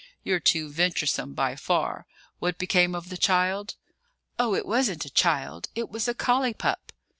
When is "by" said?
1.35-1.55